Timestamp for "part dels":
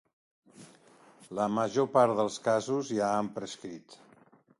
1.97-2.39